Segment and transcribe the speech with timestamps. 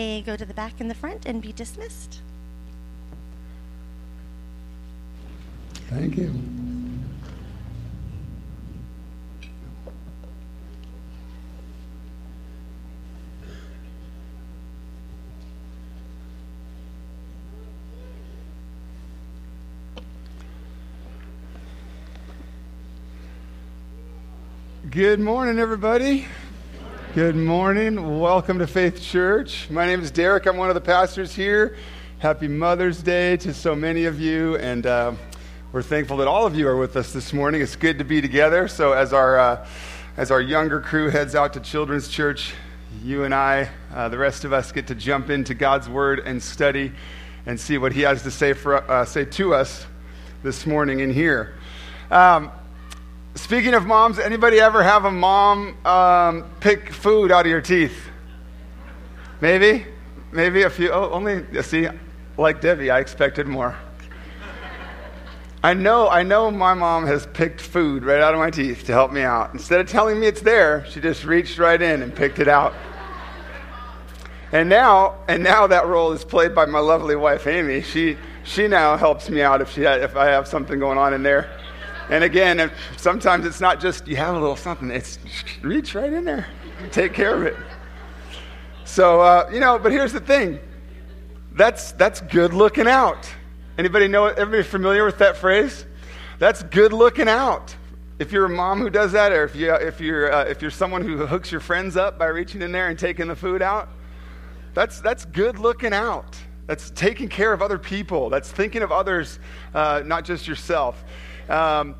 [0.00, 2.20] may go to the back and the front and be dismissed.
[5.90, 6.32] Thank you.
[24.88, 26.26] Good morning, everybody.
[27.12, 28.20] Good morning.
[28.20, 29.68] Welcome to Faith Church.
[29.68, 30.46] My name is Derek.
[30.46, 31.76] I'm one of the pastors here.
[32.20, 35.14] Happy Mother's Day to so many of you, and uh,
[35.72, 37.62] we're thankful that all of you are with us this morning.
[37.62, 38.68] It's good to be together.
[38.68, 39.66] So, as our uh,
[40.16, 42.54] as our younger crew heads out to Children's Church,
[43.02, 46.40] you and I, uh, the rest of us, get to jump into God's Word and
[46.40, 46.92] study
[47.44, 49.84] and see what He has to say for uh, say to us
[50.44, 51.56] this morning in here.
[52.08, 52.52] Um,
[53.40, 58.08] Speaking of moms, anybody ever have a mom um, pick food out of your teeth?
[59.40, 59.86] Maybe?
[60.30, 60.90] Maybe a few.
[60.92, 61.88] Oh, only, see,
[62.36, 63.76] like Debbie, I expected more.
[65.64, 68.92] I know, I know my mom has picked food right out of my teeth to
[68.92, 69.52] help me out.
[69.54, 72.74] Instead of telling me it's there, she just reached right in and picked it out.
[74.52, 77.80] And now, and now that role is played by my lovely wife Amy.
[77.80, 81.22] She, she now helps me out if, she, if I have something going on in
[81.22, 81.59] there.
[82.10, 85.18] And again, sometimes it's not just you have a little something, it's
[85.62, 86.46] reach right in there,
[86.90, 87.56] take care of it.
[88.84, 90.58] So, uh, you know, but here's the thing
[91.52, 93.30] that's, that's good looking out.
[93.78, 95.86] Anybody know, everybody familiar with that phrase?
[96.40, 97.76] That's good looking out.
[98.18, 100.70] If you're a mom who does that, or if, you, if, you're, uh, if you're
[100.70, 103.88] someone who hooks your friends up by reaching in there and taking the food out,
[104.74, 106.36] that's, that's good looking out.
[106.66, 108.30] That's taking care of other people.
[108.30, 109.38] That's thinking of others,
[109.74, 111.04] uh, not just yourself.
[111.50, 111.96] Um,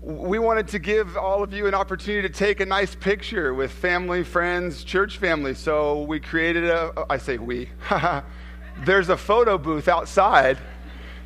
[0.00, 3.70] we wanted to give all of you an opportunity to take a nice picture with
[3.70, 5.52] family, friends, church family.
[5.52, 7.68] So we created a, I say we,
[8.86, 10.56] there's a photo booth outside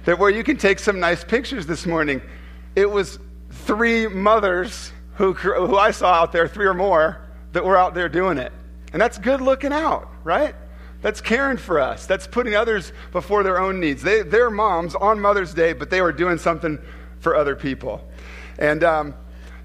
[0.07, 2.21] that where you can take some nice pictures this morning.
[2.75, 7.21] It was three mothers who, who I saw out there, three or more,
[7.53, 8.53] that were out there doing it.
[8.93, 10.57] And that's good looking out, right?
[11.01, 12.07] That's caring for us.
[12.07, 14.03] That's putting others before their own needs.
[14.03, 16.81] They, they're moms on Mother's Day, but they were doing something
[17.23, 18.07] for other people.
[18.59, 19.15] And, um,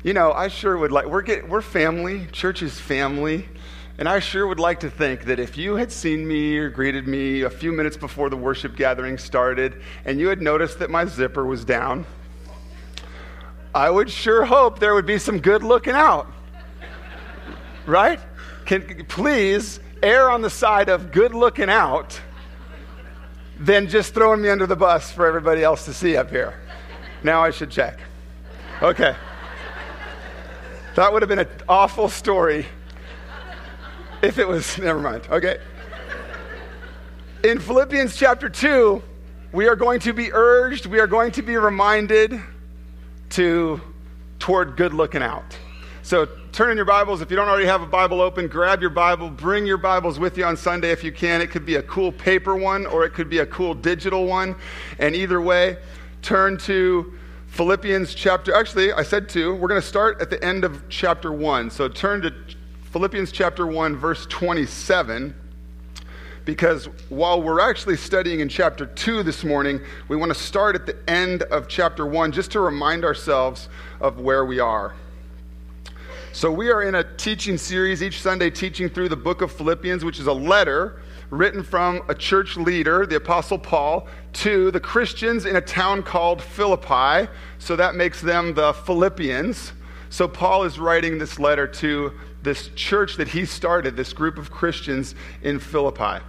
[0.03, 3.49] you know, I sure would like, we're, get, we're family, church is family.
[3.97, 7.07] And I sure would like to think that if you had seen me or greeted
[7.07, 11.05] me a few minutes before the worship gathering started and you had noticed that my
[11.05, 12.05] zipper was down,
[13.73, 16.31] I would sure hope there would be some good looking out.
[17.87, 18.19] right?
[18.65, 22.21] Can, please err on the side of good looking out
[23.59, 26.59] than just throwing me under the bus for everybody else to see up here.
[27.23, 27.99] Now I should check.
[28.81, 29.15] Okay.
[30.95, 32.65] That would have been an awful story
[34.21, 35.27] if it was, never mind.
[35.29, 35.59] Okay.
[37.43, 39.01] In Philippians chapter 2,
[39.51, 42.41] we are going to be urged, we are going to be reminded
[43.29, 43.79] to
[44.39, 45.57] toward good looking out.
[46.03, 47.21] So turn in your Bibles.
[47.21, 49.29] If you don't already have a Bible open, grab your Bible.
[49.29, 51.41] Bring your Bibles with you on Sunday if you can.
[51.41, 54.55] It could be a cool paper one or it could be a cool digital one.
[54.99, 55.77] And either way,
[56.27, 57.13] turn to
[57.47, 59.55] Philippians chapter, actually, I said two.
[59.55, 61.69] We're going to start at the end of chapter 1.
[61.69, 62.33] So turn to
[62.91, 65.33] Philippians chapter 1, verse 27,
[66.43, 69.79] because while we're actually studying in chapter 2 this morning,
[70.09, 73.69] we want to start at the end of chapter 1 just to remind ourselves
[74.01, 74.95] of where we are.
[76.33, 80.03] So we are in a teaching series each Sunday, teaching through the book of Philippians,
[80.03, 85.45] which is a letter written from a church leader, the Apostle Paul, to the Christians
[85.45, 87.29] in a town called Philippi.
[87.59, 89.73] So that makes them the Philippians.
[90.09, 94.51] So Paul is writing this letter to this church that he started, this group of
[94.51, 96.23] Christians in Philippi.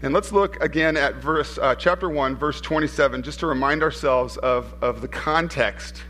[0.00, 4.36] And let's look again at verse, uh, chapter 1, verse 27, just to remind ourselves
[4.38, 6.04] of, of the context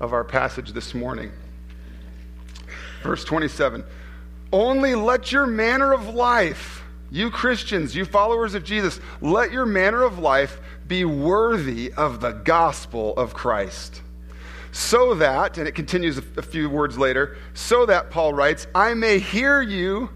[0.00, 1.30] of our passage this morning.
[3.02, 3.84] Verse 27
[4.52, 6.83] Only let your manner of life
[7.14, 12.32] you Christians, you followers of Jesus, let your manner of life be worthy of the
[12.32, 14.02] gospel of Christ.
[14.72, 19.20] So that, and it continues a few words later, so that, Paul writes, I may
[19.20, 20.10] hear you,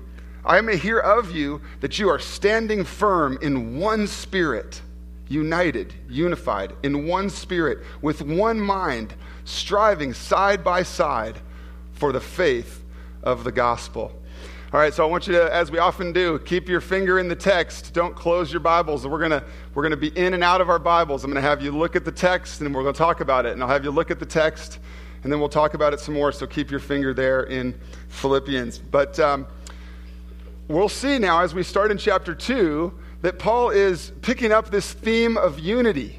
[0.45, 4.83] I may hear of you that you are standing firm in one spirit,
[5.29, 9.15] united, unified, in one spirit, with one mind,
[9.45, 11.39] striving side by side
[11.93, 12.83] for the faith
[13.23, 14.21] of the gospel.
[14.71, 17.27] All right, so I want you to, as we often do, keep your finger in
[17.27, 17.95] the text.
[17.95, 19.07] Don't close your Bibles.
[19.07, 19.43] We're going to
[19.73, 21.25] we're to be in and out of our Bibles.
[21.25, 23.47] I'm going to have you look at the text and we're going to talk about
[23.47, 23.55] it.
[23.55, 24.79] And I'll have you look at the text
[25.23, 26.33] and then we'll talk about it some more.
[26.33, 27.81] So keep your finger there in
[28.11, 28.79] Philippians.
[28.79, 29.47] But um,
[30.69, 32.93] we'll see now as we start in chapter 2
[33.23, 36.18] that Paul is picking up this theme of unity.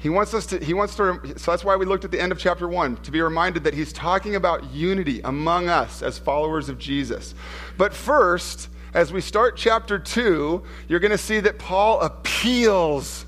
[0.00, 2.32] He wants us to, he wants to, so that's why we looked at the end
[2.32, 6.70] of chapter 1, to be reminded that he's talking about unity among us as followers
[6.70, 7.34] of Jesus.
[7.76, 13.26] But first, as we start chapter 2, you're going to see that Paul appeals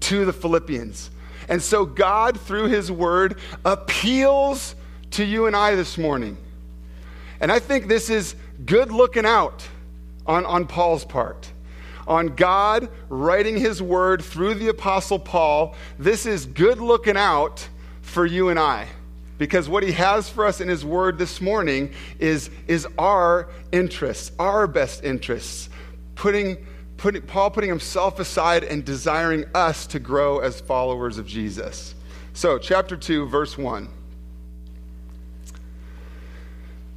[0.00, 1.10] to the Philippians.
[1.48, 4.76] And so God, through his word, appeals
[5.12, 6.36] to you and I this morning.
[7.40, 9.66] And I think this is good looking out
[10.26, 11.50] on, on Paul's part.
[12.06, 17.68] On God writing his word through the Apostle Paul, this is good looking out
[18.02, 18.88] for you and I.
[19.38, 24.30] Because what he has for us in his word this morning is, is our interests,
[24.38, 25.68] our best interests.
[26.14, 26.64] Putting,
[26.96, 31.94] putting, Paul putting himself aside and desiring us to grow as followers of Jesus.
[32.32, 33.88] So, chapter 2, verse 1.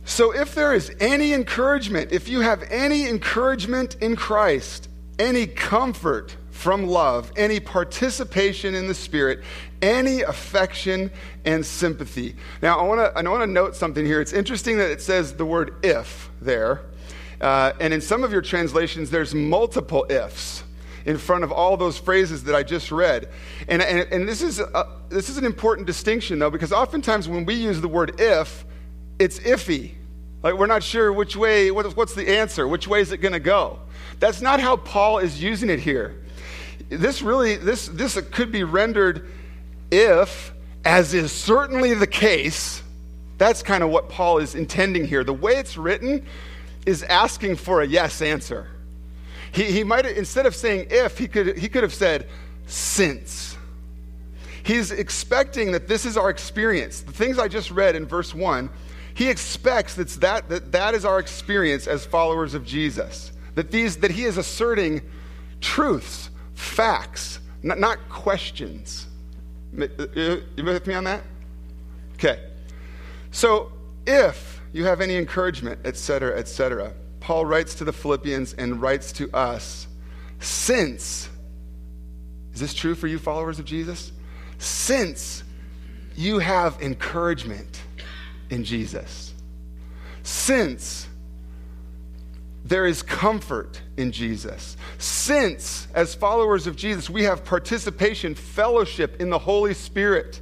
[0.05, 4.89] So, if there is any encouragement, if you have any encouragement in Christ,
[5.19, 9.43] any comfort from love, any participation in the Spirit,
[9.81, 11.11] any affection
[11.45, 12.35] and sympathy.
[12.61, 14.21] Now, I want to I want to note something here.
[14.21, 16.81] It's interesting that it says the word if there.
[17.39, 20.63] Uh, and in some of your translations, there's multiple ifs
[21.05, 23.29] in front of all those phrases that I just read.
[23.67, 27.45] And, and, and this, is a, this is an important distinction, though, because oftentimes when
[27.45, 28.65] we use the word if,
[29.19, 29.93] it's iffy.
[30.43, 32.67] Like we're not sure which way, what, what's the answer?
[32.67, 33.79] Which way is it going to go?
[34.19, 36.15] That's not how Paul is using it here.
[36.89, 39.29] This really, this, this could be rendered
[39.91, 40.53] if,
[40.85, 42.81] as is certainly the case,
[43.37, 45.23] that's kind of what Paul is intending here.
[45.23, 46.25] The way it's written
[46.85, 48.67] is asking for a yes answer.
[49.51, 52.27] He, he might, instead of saying if, he could, he could have said
[52.65, 53.57] since.
[54.63, 57.01] He's expecting that this is our experience.
[57.01, 58.69] The things I just read in verse 1,
[59.13, 63.31] he expects that's that, that that is our experience as followers of Jesus.
[63.57, 65.01] That, these, that he is asserting
[65.61, 69.07] truths, facts, not, not questions.
[69.75, 69.87] Uh,
[70.55, 71.23] you with me on that?
[72.13, 72.39] Okay.
[73.31, 73.71] So
[74.05, 79.35] if you have any encouragement, etc., etc., Paul writes to the Philippians and writes to
[79.35, 79.87] us,
[80.39, 81.27] since,
[82.53, 84.11] is this true for you followers of Jesus?
[84.59, 85.43] Since
[86.15, 87.81] you have encouragement
[88.51, 89.33] in Jesus,
[90.21, 91.07] since
[92.67, 94.75] there is comfort in Jesus.
[94.97, 100.41] Since, as followers of Jesus, we have participation, fellowship in the Holy Spirit.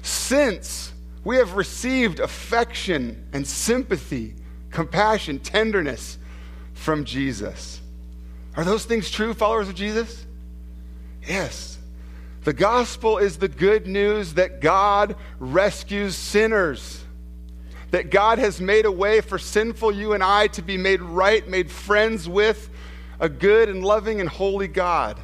[0.00, 0.92] Since
[1.24, 4.36] we have received affection and sympathy,
[4.70, 6.16] compassion, tenderness
[6.72, 7.82] from Jesus.
[8.56, 10.24] Are those things true, followers of Jesus?
[11.26, 11.76] Yes.
[12.44, 17.04] The gospel is the good news that God rescues sinners
[17.90, 21.46] that God has made a way for sinful you and I to be made right,
[21.48, 22.68] made friends with
[23.20, 25.18] a good and loving and holy God.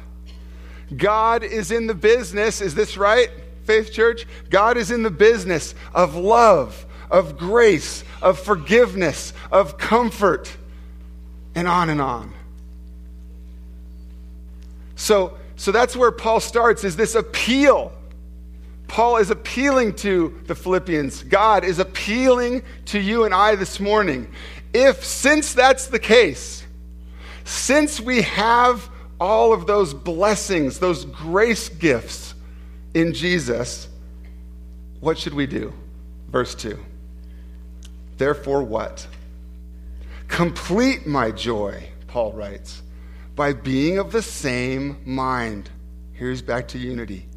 [0.95, 3.29] God is in the business, is this right,
[3.63, 4.25] Faith Church?
[4.49, 10.55] God is in the business of love, of grace, of forgiveness, of comfort,
[11.55, 12.33] and on and on.
[14.95, 17.91] So, so that's where Paul starts is this appeal
[18.87, 21.23] Paul is appealing to the Philippians.
[21.23, 24.27] God is appealing to you and I this morning.
[24.73, 26.63] If, since that's the case,
[27.43, 28.89] since we have
[29.19, 32.33] all of those blessings, those grace gifts
[32.93, 33.87] in Jesus,
[34.99, 35.73] what should we do?
[36.29, 36.77] Verse 2.
[38.17, 39.07] Therefore, what?
[40.27, 42.81] Complete my joy, Paul writes,
[43.35, 45.69] by being of the same mind.
[46.13, 47.27] Here's back to unity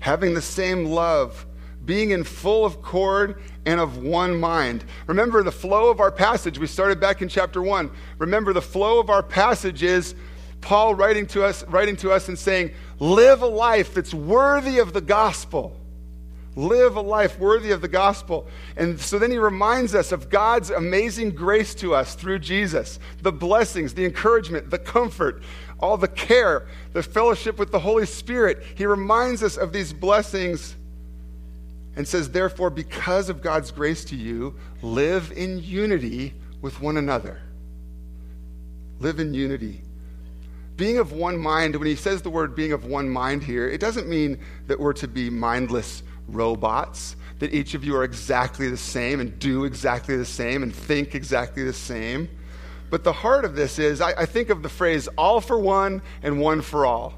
[0.00, 1.46] having the same love,
[1.84, 4.84] being in full accord and of one mind.
[5.06, 6.58] Remember the flow of our passage.
[6.58, 7.90] We started back in chapter 1.
[8.18, 10.14] Remember the flow of our passage is
[10.60, 14.92] Paul writing to us writing to us and saying, "Live a life that's worthy of
[14.92, 15.76] the gospel."
[16.56, 18.48] Live a life worthy of the gospel.
[18.76, 23.32] And so then he reminds us of God's amazing grace to us through Jesus the
[23.32, 25.42] blessings, the encouragement, the comfort,
[25.80, 28.62] all the care, the fellowship with the Holy Spirit.
[28.76, 30.76] He reminds us of these blessings
[31.96, 37.40] and says, Therefore, because of God's grace to you, live in unity with one another.
[39.00, 39.82] Live in unity.
[40.76, 43.80] Being of one mind, when he says the word being of one mind here, it
[43.80, 48.76] doesn't mean that we're to be mindless robots, that each of you are exactly the
[48.76, 52.28] same and do exactly the same and think exactly the same.
[52.90, 56.02] But the heart of this is I, I, think of the phrase all for one
[56.22, 57.14] and one for all.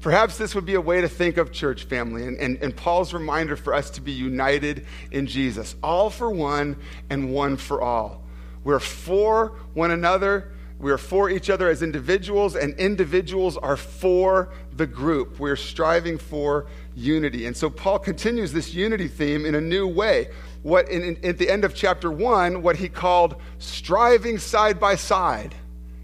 [0.00, 3.12] Perhaps this would be a way to think of church family and, and, and Paul's
[3.12, 5.74] reminder for us to be united in Jesus.
[5.82, 6.76] All for one
[7.10, 8.22] and one for all.
[8.62, 10.52] We're for one another.
[10.78, 15.40] We are for each other as individuals, and individuals are for the group.
[15.40, 17.46] We're striving for unity.
[17.46, 20.28] And so Paul continues this unity theme in a new way.
[20.68, 24.96] What in, in, at the end of chapter one, what he called striving side by
[24.96, 25.54] side,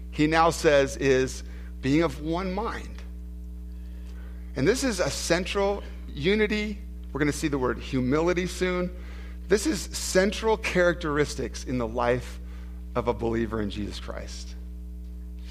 [0.09, 1.43] he now says is
[1.81, 3.03] being of one mind.
[4.55, 6.79] And this is a central unity.
[7.13, 8.89] We're going to see the word humility soon.
[9.47, 12.39] This is central characteristics in the life
[12.95, 14.55] of a believer in Jesus Christ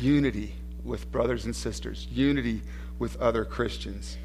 [0.00, 0.52] unity
[0.82, 2.62] with brothers and sisters, unity
[2.98, 4.18] with other Christians.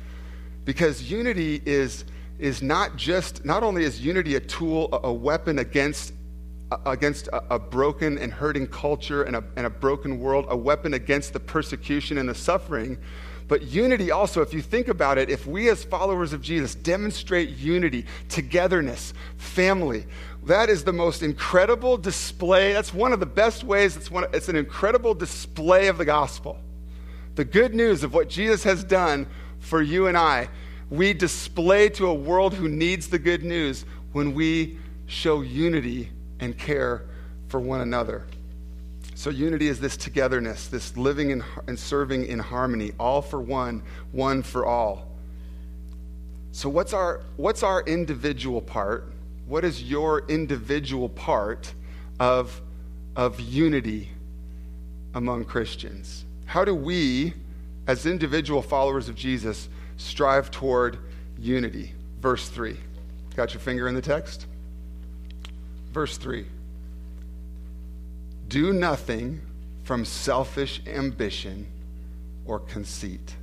[0.65, 2.05] Because unity is,
[2.39, 6.13] is not just, not only is unity a tool, a, weapon against,
[6.85, 10.93] against a, a, broken and hurting culture and a, and a broken world, a weapon
[10.93, 12.97] against the persecution and the suffering,
[13.49, 17.49] but unity also, if you think about it, if we as followers of Jesus demonstrate
[17.49, 20.05] unity, togetherness, family,
[20.43, 22.73] that is the most incredible display.
[22.73, 23.97] That's one of the best ways.
[23.97, 26.59] It's, one, it's an incredible display of the gospel.
[27.33, 29.25] The good news of what Jesus has done
[29.57, 30.49] for you and I,
[30.89, 36.57] we display to a world who needs the good news when we show unity and
[36.57, 37.03] care
[37.47, 38.25] for one another.
[39.15, 43.83] So, unity is this togetherness, this living and, and serving in harmony, all for one,
[44.13, 45.09] one for all.
[46.51, 49.11] So, what's our, what's our individual part?
[49.45, 51.73] What is your individual part
[52.19, 52.61] of,
[53.15, 54.09] of unity
[55.13, 56.23] among Christians?
[56.45, 57.33] How do we,
[57.87, 59.67] as individual followers of Jesus,
[59.99, 60.97] strive toward
[61.37, 61.93] unity?
[62.21, 62.77] Verse 3.
[63.35, 64.47] Got your finger in the text?
[65.91, 66.45] Verse 3.
[68.47, 69.41] Do nothing
[69.83, 71.67] from selfish ambition
[72.45, 73.35] or conceit.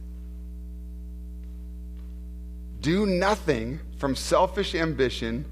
[2.81, 5.45] Do nothing from selfish ambition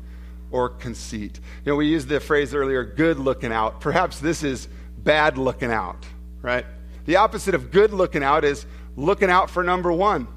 [0.51, 1.41] or conceit.
[1.65, 3.81] You know, we used the phrase earlier, good looking out.
[3.81, 4.69] Perhaps this is
[4.99, 6.05] bad looking out,
[6.43, 6.65] right?
[7.07, 10.29] The opposite of good looking out is looking out for number one.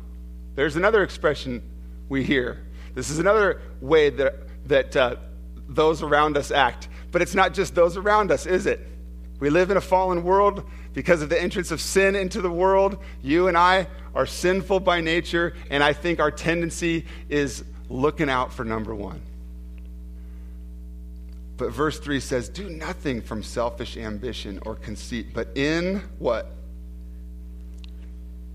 [0.57, 1.61] There's another expression
[2.09, 2.65] we hear.
[2.95, 4.33] This is another way that,
[4.65, 5.15] that uh,
[5.69, 6.87] those around us act.
[7.11, 8.79] But it's not just those around us, is it?
[9.39, 12.97] We live in a fallen world because of the entrance of sin into the world.
[13.21, 13.85] You and I
[14.15, 19.21] are sinful by nature, and I think our tendency is looking out for number one.
[21.57, 26.51] But verse 3 says, Do nothing from selfish ambition or conceit, but in what?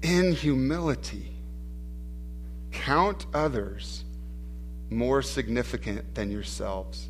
[0.02, 1.32] In humility.
[2.85, 4.03] Count others
[4.91, 7.09] more significant than yourselves.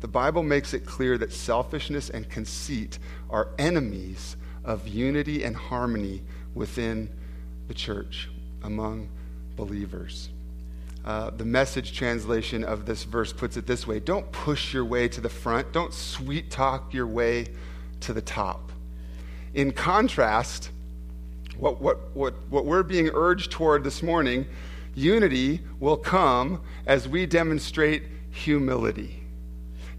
[0.00, 6.22] The Bible makes it clear that selfishness and conceit are enemies of unity and harmony
[6.54, 7.10] within
[7.66, 8.28] the church
[8.62, 9.08] among
[9.56, 10.28] believers.
[11.04, 15.08] Uh, the message translation of this verse puts it this way Don't push your way
[15.08, 17.48] to the front, don't sweet talk your way
[18.02, 18.70] to the top.
[19.52, 20.70] In contrast,
[21.56, 24.46] what, what, what, what we're being urged toward this morning,
[24.98, 29.22] unity will come as we demonstrate humility.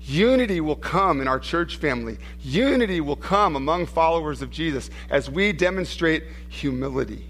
[0.01, 2.17] Unity will come in our church family.
[2.41, 7.25] Unity will come among followers of Jesus as we demonstrate humility.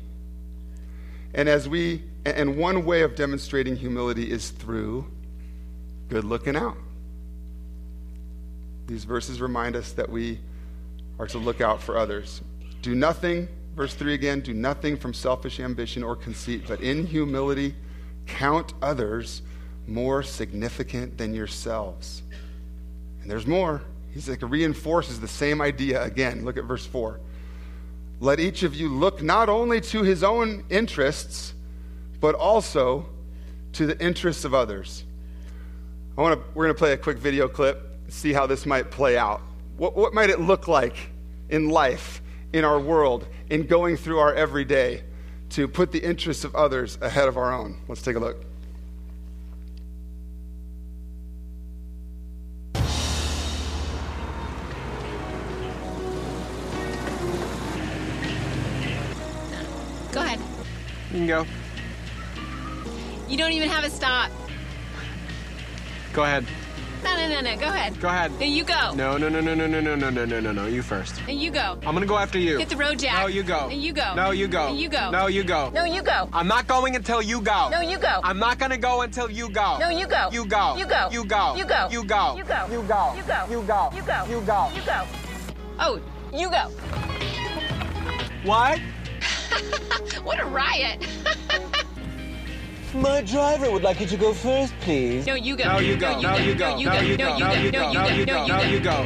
[1.33, 5.09] And as we and one way of demonstrating humility is through
[6.09, 6.77] good looking out.
[8.87, 10.39] These verses remind us that we
[11.17, 12.41] are to look out for others.
[12.81, 17.75] Do nothing, verse 3 again, do nothing from selfish ambition or conceit, but in humility
[18.25, 19.41] count others
[19.87, 22.21] more significant than yourselves.
[23.21, 23.81] And there's more.
[24.11, 26.45] He's like reinforces the same idea again.
[26.45, 27.19] Look at verse 4.
[28.19, 31.53] Let each of you look not only to his own interests,
[32.19, 33.05] but also
[33.73, 35.05] to the interests of others.
[36.17, 38.91] I want to, we're going to play a quick video clip, see how this might
[38.91, 39.41] play out.
[39.77, 40.97] What, what might it look like
[41.49, 42.21] in life,
[42.53, 45.03] in our world, in going through our everyday
[45.49, 47.77] to put the interests of others ahead of our own?
[47.87, 48.45] Let's take a look.
[60.11, 60.39] Go ahead.
[61.11, 61.45] You can go.
[63.27, 64.31] You don't even have a stop.
[66.13, 66.45] Go ahead.
[67.03, 67.57] No, no, no, no.
[67.57, 67.99] Go ahead.
[68.01, 68.31] Go ahead.
[68.39, 68.91] No, you go.
[68.93, 70.65] No, no, no, no, no, no, no, no, no, no, no, no.
[70.67, 71.21] You first.
[71.27, 71.77] No, you go.
[71.85, 72.57] I'm gonna go after you.
[72.57, 73.19] Hit the road, Jack.
[73.19, 73.67] No, you go.
[73.67, 74.13] No, you go.
[74.15, 74.69] No, you go.
[74.69, 75.09] No, you go.
[75.11, 75.69] No, you go.
[75.69, 76.29] No, you go.
[76.33, 77.69] I'm not going until you go.
[77.69, 78.19] No, you go.
[78.23, 79.77] I'm not gonna go until you go.
[79.79, 80.29] No, you go.
[80.31, 80.75] You go.
[80.77, 81.09] You go.
[81.15, 81.55] You go.
[81.55, 81.89] You go.
[81.89, 82.27] You go.
[82.31, 82.67] You go.
[82.69, 83.07] You go.
[83.11, 83.45] You go.
[83.49, 83.89] You go.
[83.91, 84.25] You go.
[84.29, 84.69] You go.
[84.75, 85.05] You go.
[85.79, 86.01] Oh,
[86.33, 86.69] you go.
[88.43, 88.79] What?
[90.23, 91.05] What a riot.
[92.93, 95.27] My driver would like you to go first, please.
[95.27, 95.63] No, you go.
[95.65, 96.19] No, you go.
[96.19, 96.75] No, you go.
[96.75, 97.37] No, you go.
[97.37, 97.91] No, you go.
[97.93, 98.47] No, you go.
[98.47, 99.05] No, you go.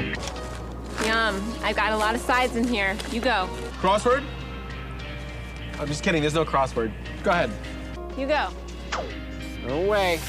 [1.05, 1.53] Yum.
[1.63, 2.95] I've got a lot of sides in here.
[3.11, 3.49] You go.
[3.81, 4.23] Crossword?
[5.79, 6.21] I'm just kidding.
[6.21, 6.93] There's no crossword.
[7.23, 7.51] Go ahead.
[8.17, 8.49] You go.
[9.67, 10.19] No way.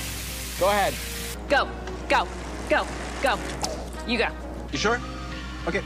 [0.59, 0.93] Go ahead.
[1.49, 1.69] Go.
[2.09, 2.27] Go.
[2.69, 2.85] Go.
[3.23, 3.39] Go.
[4.09, 4.29] You go.
[4.73, 5.01] You sure?
[5.69, 5.83] Okay.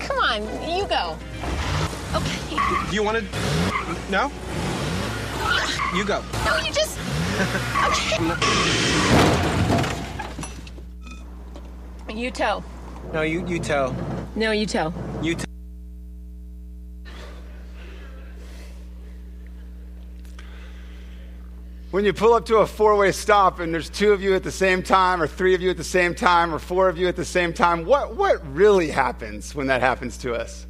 [0.00, 0.42] Come on.
[0.68, 1.16] You go.
[2.16, 2.56] Okay.
[2.90, 3.24] Do you want to?
[4.10, 4.32] No?
[5.94, 6.24] You go.
[6.44, 6.98] No, you just.
[12.08, 12.12] Okay.
[12.12, 12.64] You toe.
[13.12, 13.94] No, you you tell.
[14.34, 14.92] No, you toe.
[15.22, 15.44] You tell.
[21.92, 24.42] When you pull up to a four way stop and there's two of you at
[24.42, 27.06] the same time, or three of you at the same time, or four of you
[27.06, 30.66] at the same time, what, what really happens when that happens to us?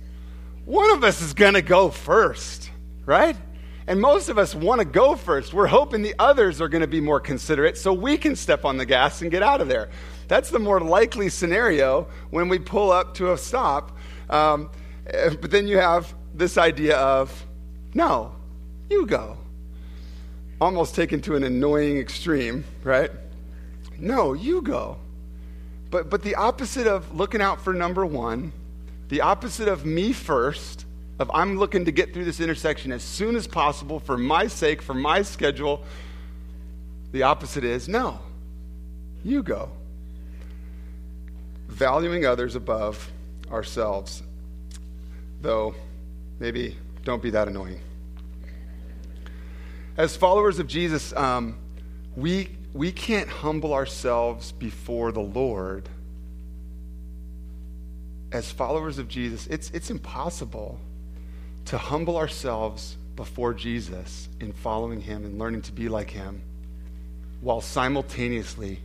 [0.67, 2.71] One of us is going to go first,
[3.07, 3.39] right?
[3.87, 5.53] And most of us want to go first.
[5.53, 8.79] We're hoping the others are going to be more considerate so we can step on
[8.79, 9.91] the gas and get out of there.
[10.27, 13.97] That's the more likely scenario when we pull up to a stop.
[14.31, 14.71] Um,
[15.07, 17.45] eh, but then you have this idea of,
[17.93, 18.33] no,
[18.89, 19.37] you go
[20.61, 23.11] almost taken to an annoying extreme, right?
[23.99, 24.97] No, you go.
[25.91, 28.53] But, but the opposite of looking out for number one,
[29.09, 30.84] the opposite of me first,
[31.19, 34.83] of I'm looking to get through this intersection as soon as possible for my sake,
[34.83, 35.85] for my schedule,
[37.13, 38.19] the opposite is no,
[39.23, 39.71] you go.
[41.69, 43.11] Valuing others above
[43.51, 44.23] ourselves,
[45.41, 45.75] though
[46.39, 47.81] maybe don't be that annoying
[49.97, 51.57] as followers of Jesus, um,
[52.17, 55.89] we, we can't humble ourselves before the Lord.
[58.33, 60.81] As followers of Jesus, it's, it's impossible
[61.67, 66.43] to humble ourselves before Jesus in following him and learning to be like him
[67.41, 68.81] while simultaneously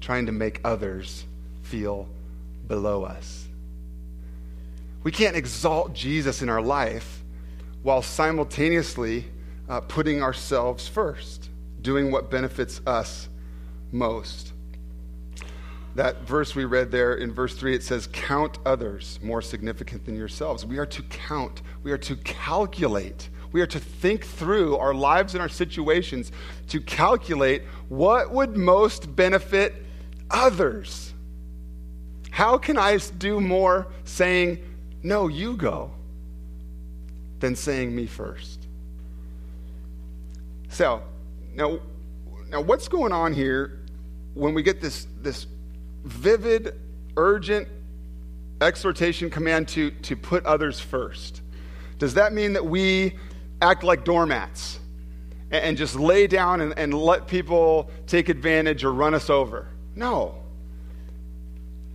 [0.00, 1.24] trying to make others
[1.62, 2.08] feel
[2.66, 3.46] below us.
[5.02, 7.22] We can't exalt Jesus in our life
[7.82, 9.24] while simultaneously
[9.68, 11.48] uh, putting ourselves first,
[11.80, 13.28] doing what benefits us
[13.92, 14.52] most.
[15.98, 20.14] That verse we read there in verse 3, it says, Count others more significant than
[20.14, 20.64] yourselves.
[20.64, 25.34] We are to count, we are to calculate, we are to think through our lives
[25.34, 26.30] and our situations
[26.68, 29.74] to calculate what would most benefit
[30.30, 31.12] others.
[32.30, 34.58] How can I do more saying,
[35.02, 35.90] No, you go,
[37.40, 38.68] than saying me first?
[40.68, 41.02] So,
[41.56, 41.80] now,
[42.50, 43.80] now what's going on here
[44.34, 45.48] when we get this, this
[46.08, 46.74] vivid,
[47.16, 47.68] urgent
[48.60, 51.42] exhortation command to, to put others first?
[51.98, 53.14] Does that mean that we
[53.60, 54.78] act like doormats
[55.50, 59.68] and, and just lay down and, and let people take advantage or run us over?
[59.94, 60.36] No.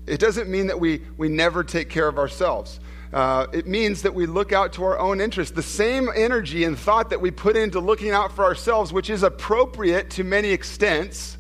[0.06, 2.80] It doesn't mean that we, we never take care of ourselves.
[3.14, 5.54] Uh, it means that we look out to our own interests.
[5.54, 9.24] The same energy and thought that we put into looking out for ourselves, which is
[9.24, 11.38] appropriate to many extents,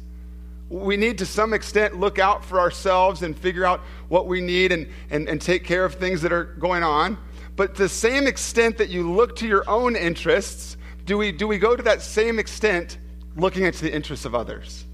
[0.73, 4.71] we need to some extent look out for ourselves and figure out what we need
[4.71, 7.17] and, and, and take care of things that are going on.
[7.55, 11.47] But to the same extent that you look to your own interests, do we, do
[11.47, 12.97] we go to that same extent
[13.35, 14.85] looking into the interests of others?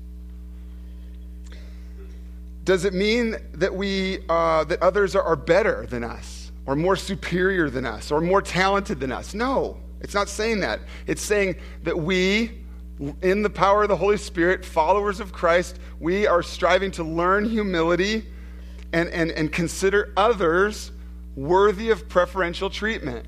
[2.66, 6.40] Does it mean that, we, uh, that others are, are better than us?
[6.70, 9.34] or more superior than us or more talented than us.
[9.34, 10.80] No, it's not saying that.
[11.08, 12.64] It's saying that we,
[13.22, 17.46] in the power of the Holy Spirit, followers of Christ, we are striving to learn
[17.46, 18.26] humility
[18.92, 20.92] and, and, and consider others
[21.36, 23.26] worthy of preferential treatment.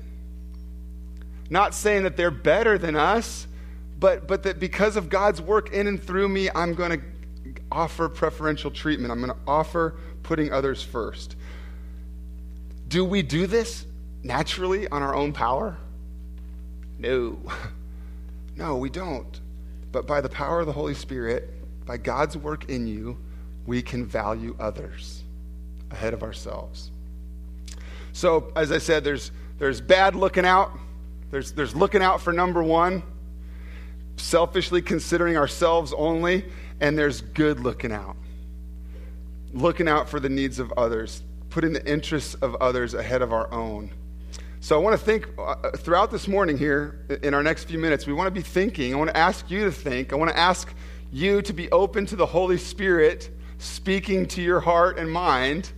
[1.48, 3.46] Not saying that they're better than us,
[3.98, 8.08] but, but that because of God's work in and through me, I'm going to offer
[8.08, 9.10] preferential treatment.
[9.10, 11.36] I'm going to offer putting others first.
[12.88, 13.86] Do we do this
[14.22, 15.78] naturally on our own power?
[16.98, 17.38] No.
[18.54, 19.40] No, we don't.
[19.92, 21.50] But by the power of the Holy Spirit,
[21.86, 23.18] by God's work in you,
[23.66, 25.22] we can value others
[25.90, 26.90] ahead of ourselves.
[28.12, 30.72] So, as I said, there's, there's bad looking out,
[31.30, 33.02] there's, there's looking out for number one,
[34.16, 36.44] selfishly considering ourselves only,
[36.80, 38.16] and there's good looking out,
[39.52, 43.52] looking out for the needs of others putting the interests of others ahead of our
[43.52, 43.90] own.
[44.62, 48.06] So I want to think uh, throughout this morning here, in our next few minutes,
[48.06, 48.94] we want to be thinking.
[48.94, 50.12] I want to ask you to think.
[50.12, 50.72] I want to ask
[51.10, 55.72] you to be open to the Holy Spirit speaking to your heart and mind.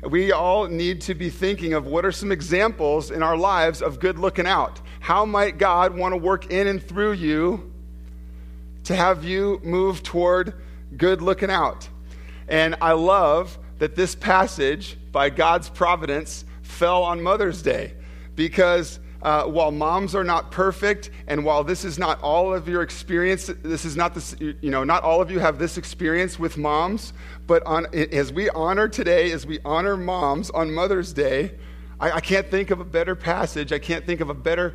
[0.00, 4.00] We all need to be thinking of what are some examples in our lives of
[4.00, 4.80] good looking out.
[5.00, 7.70] How might God want to work in and through you
[8.84, 10.54] to have you move toward
[10.96, 11.86] good looking out?
[12.48, 17.92] And I love that this passage, by God's providence, fell on Mother's Day
[18.34, 22.82] because uh, while moms are not perfect, and while this is not all of your
[22.82, 26.58] experience, this is not this, you know, not all of you have this experience with
[26.58, 27.12] moms,
[27.46, 31.52] but on, as we honor today, as we honor moms on Mother's Day,
[32.00, 34.74] I, I can't think of a better passage, I can't think of a better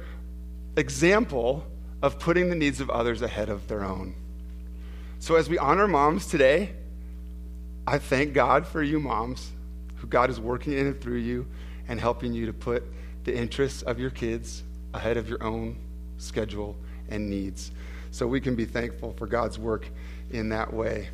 [0.78, 1.66] example
[2.02, 4.16] of putting the needs of others ahead of their own.
[5.20, 6.74] So as we honor moms today,
[7.86, 9.52] I thank God for you moms,
[9.96, 11.48] who God is working in and through you
[11.90, 12.84] and helping you to put
[13.28, 14.64] the interests of your kids
[14.94, 15.78] ahead of your own
[16.18, 16.78] schedule
[17.10, 17.72] and needs.
[18.10, 19.88] So we can be thankful for God's work
[20.32, 21.10] in that way.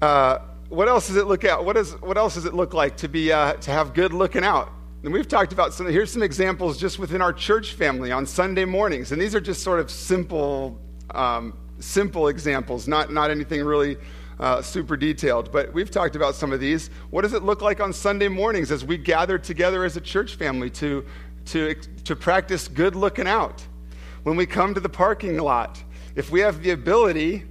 [0.00, 0.38] Uh,
[0.70, 1.62] what else does it look at?
[1.62, 4.42] What, is, what else does it look like to be uh, to have good looking
[4.42, 4.72] out?
[5.02, 5.86] And we've talked about some.
[5.86, 9.62] Here's some examples just within our church family on Sunday mornings, and these are just
[9.62, 10.78] sort of simple,
[11.14, 13.96] um, simple examples, not not anything really
[14.40, 16.88] uh, super detailed, but we've talked about some of these.
[17.10, 20.36] What does it look like on Sunday mornings as we gather together as a church
[20.36, 21.04] family to,
[21.46, 21.74] to,
[22.04, 23.62] to practice good looking out?
[24.22, 25.82] When we come to the parking lot,
[26.16, 27.44] if we have the ability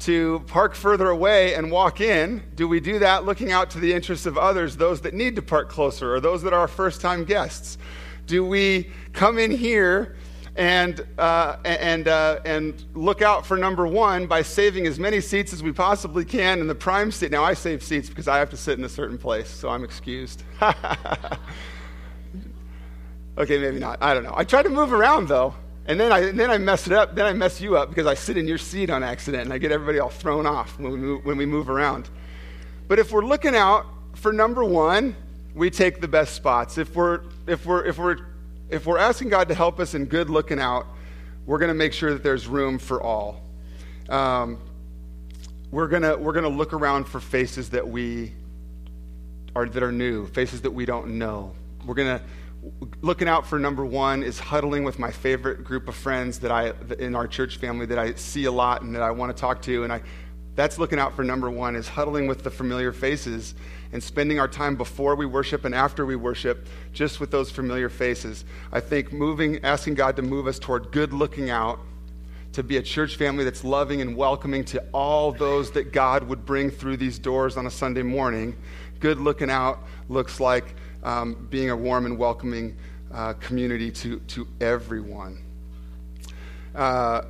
[0.00, 3.92] to park further away and walk in, do we do that looking out to the
[3.92, 7.24] interests of others, those that need to park closer, or those that are first time
[7.24, 7.78] guests?
[8.26, 10.16] Do we come in here
[10.54, 15.52] and, uh, and, uh, and look out for number one by saving as many seats
[15.52, 17.30] as we possibly can in the prime seat.
[17.30, 19.82] Now, I save seats because I have to sit in a certain place, so I'm
[19.82, 20.42] excused.
[23.38, 24.02] okay, maybe not.
[24.02, 24.34] I don't know.
[24.36, 25.54] I try to move around, though.
[25.86, 27.14] And then I, and then I mess it up.
[27.14, 29.58] Then I mess you up because I sit in your seat on accident and I
[29.58, 32.08] get everybody all thrown off when we move, when we move around.
[32.88, 35.16] But if we're looking out for number one,
[35.54, 36.78] we take the best spots.
[36.78, 38.18] If we're, if we're, if we're
[38.72, 40.86] if we're asking God to help us in good looking out,
[41.44, 43.42] we're going to make sure that there's room for all.
[44.08, 44.58] Um,
[45.70, 48.32] we're going we're gonna look around for faces that we
[49.54, 51.54] are, that are new, faces that we don't know.
[51.84, 52.24] We're going to,
[53.02, 56.72] looking out for number one is huddling with my favorite group of friends that I,
[56.98, 59.60] in our church family that I see a lot and that I want to talk
[59.62, 59.84] to.
[59.84, 60.00] And I,
[60.54, 63.54] that's looking out for number one is huddling with the familiar faces
[63.92, 67.88] and spending our time before we worship and after we worship just with those familiar
[67.88, 68.44] faces.
[68.72, 71.78] I think moving, asking God to move us toward good looking out,
[72.52, 76.44] to be a church family that's loving and welcoming to all those that God would
[76.44, 78.56] bring through these doors on a Sunday morning.
[79.00, 82.76] Good looking out looks like um, being a warm and welcoming
[83.12, 85.38] uh, community to, to everyone.
[86.74, 87.22] Uh,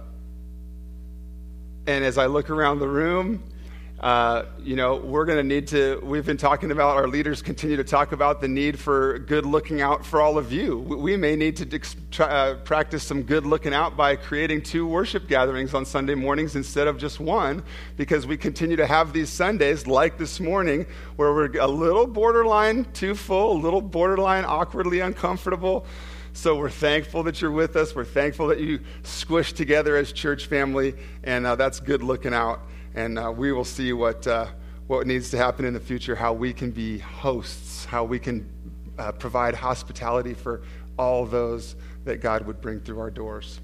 [1.87, 3.43] and as I look around the room,
[4.03, 7.77] uh, you know, we're going to need to, we've been talking about, our leaders continue
[7.77, 10.79] to talk about the need for good looking out for all of you.
[10.79, 11.79] We may need to
[12.11, 16.57] try, uh, practice some good looking out by creating two worship gatherings on Sunday mornings
[16.57, 17.63] instead of just one,
[17.97, 20.85] because we continue to have these Sundays, like this morning,
[21.15, 25.87] where we're a little borderline too full, a little borderline awkwardly uncomfortable.
[26.33, 27.95] So we're thankful that you're with us.
[27.95, 32.63] We're thankful that you squished together as church family, and uh, that's good looking out
[32.95, 34.47] and uh, we will see what, uh,
[34.87, 38.49] what needs to happen in the future, how we can be hosts, how we can
[38.99, 40.63] uh, provide hospitality for
[40.99, 43.61] all those that God would bring through our doors.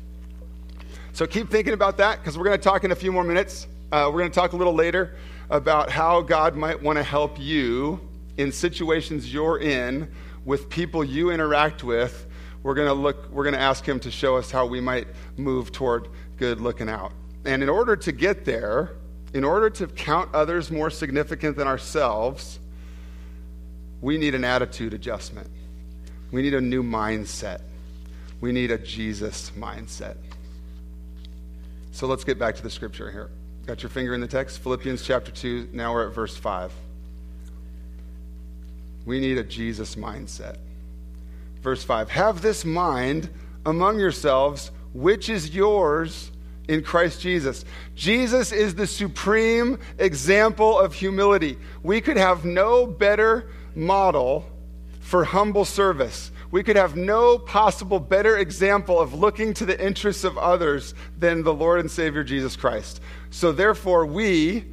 [1.12, 3.67] So keep thinking about that because we're going to talk in a few more minutes.
[3.91, 5.17] Uh, we're going to talk a little later
[5.51, 8.01] about how God might want to help you
[8.37, 10.11] in situations you're in
[10.45, 12.27] with people you interact with.
[12.62, 13.31] We're going to look.
[13.31, 16.88] We're going to ask Him to show us how we might move toward good looking
[16.88, 17.12] out.
[17.45, 18.97] And in order to get there,
[19.35, 22.59] in order to count others more significant than ourselves,
[24.01, 25.49] we need an attitude adjustment.
[26.31, 27.61] We need a new mindset.
[28.41, 30.17] We need a Jesus mindset.
[31.93, 33.31] So let's get back to the scripture here.
[33.67, 34.61] Got your finger in the text?
[34.61, 36.73] Philippians chapter 2, now we're at verse 5.
[39.05, 40.59] We need a Jesus mindset.
[41.62, 43.29] Verse 5 Have this mind
[43.67, 46.31] among yourselves, which is yours
[46.69, 47.65] in Christ Jesus.
[47.95, 51.59] Jesus is the supreme example of humility.
[51.83, 54.45] We could have no better model
[55.01, 56.31] for humble service.
[56.51, 61.43] We could have no possible better example of looking to the interests of others than
[61.43, 63.01] the Lord and Savior Jesus Christ.
[63.31, 64.67] So, therefore, we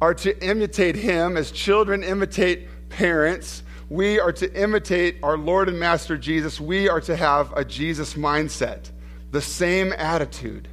[0.00, 3.62] are to imitate him as children imitate parents.
[3.88, 6.60] We are to imitate our Lord and Master Jesus.
[6.60, 8.90] We are to have a Jesus mindset,
[9.30, 10.68] the same attitude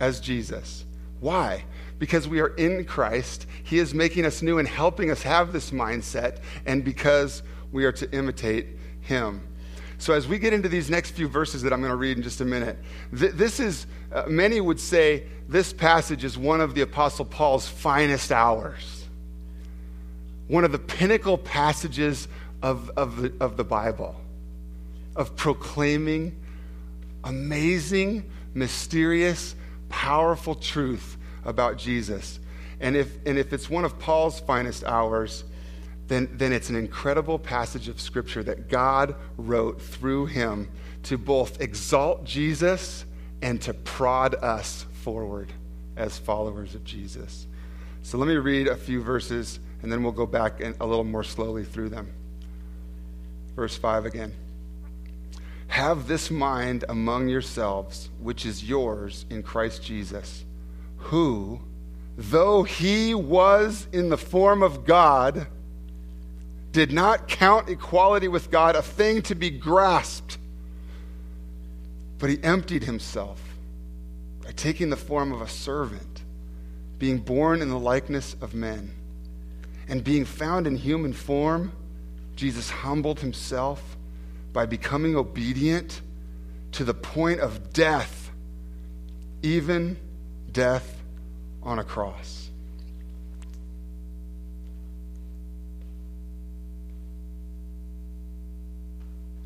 [0.00, 0.84] as Jesus.
[1.20, 1.64] Why?
[1.98, 3.46] Because we are in Christ.
[3.64, 7.92] He is making us new and helping us have this mindset, and because we are
[7.92, 8.66] to imitate
[9.00, 9.42] Him.
[9.98, 12.22] So, as we get into these next few verses that I'm going to read in
[12.22, 12.78] just a minute,
[13.18, 17.66] th- this is, uh, many would say, this passage is one of the Apostle Paul's
[17.66, 19.06] finest hours.
[20.48, 22.26] one of the pinnacle passages
[22.62, 24.16] of, of, the, of the Bible,
[25.14, 26.34] of proclaiming
[27.24, 29.54] amazing, mysterious,
[29.88, 32.40] powerful truth about Jesus.
[32.80, 35.44] And if, and if it's one of Paul's finest hours,
[36.06, 40.70] then, then it's an incredible passage of Scripture that God wrote through him
[41.04, 43.04] to both exalt Jesus
[43.42, 45.52] and to prod us forward
[45.96, 47.46] as followers of Jesus.
[48.02, 51.24] So let me read a few verses and then we'll go back a little more
[51.24, 52.12] slowly through them.
[53.54, 54.32] Verse 5 again.
[55.68, 60.44] Have this mind among yourselves, which is yours in Christ Jesus,
[60.96, 61.60] who,
[62.16, 65.46] though he was in the form of God,
[66.72, 70.38] did not count equality with God a thing to be grasped,
[72.18, 73.40] but he emptied himself
[74.42, 76.22] by taking the form of a servant,
[76.98, 78.92] being born in the likeness of men.
[79.86, 81.72] And being found in human form,
[82.36, 83.97] Jesus humbled himself
[84.52, 86.00] by becoming obedient
[86.72, 88.30] to the point of death,
[89.42, 89.96] even
[90.52, 91.02] death
[91.62, 92.50] on a cross.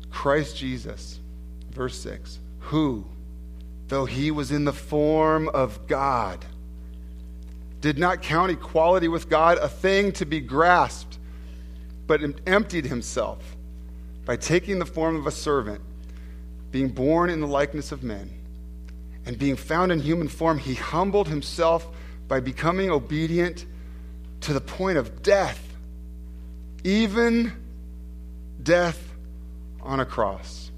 [0.09, 1.19] Christ Jesus,
[1.71, 3.05] verse 6, who,
[3.89, 6.45] though he was in the form of God,
[7.81, 11.17] did not count equality with God a thing to be grasped,
[12.07, 13.57] but emptied himself
[14.25, 15.81] by taking the form of a servant,
[16.71, 18.29] being born in the likeness of men,
[19.25, 21.87] and being found in human form, he humbled himself
[22.27, 23.65] by becoming obedient
[24.41, 25.61] to the point of death,
[26.83, 27.53] even
[28.61, 29.13] death
[29.81, 30.71] on a cross.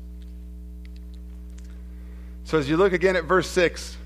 [2.44, 3.98] So, as you look again at verse 6,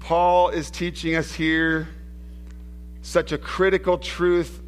[0.00, 1.88] Paul is teaching us here
[3.00, 4.60] such a critical truth